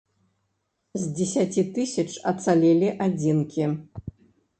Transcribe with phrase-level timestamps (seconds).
[1.01, 3.69] З дзесяці тысяч ацалелі адзінкі.